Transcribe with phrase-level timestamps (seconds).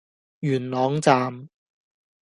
[0.39, 1.47] 元朗站